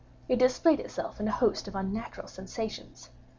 [0.27, 3.11] It displayed itself in a host of unnatural sensations.